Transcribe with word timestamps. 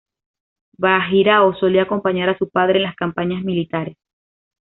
Bajirao 0.79 1.53
solía 1.53 1.83
acompañar 1.83 2.27
a 2.29 2.37
su 2.39 2.49
padre 2.49 2.77
en 2.77 2.83
las 2.85 2.95
campañas 2.95 3.43
militares. 3.43 3.97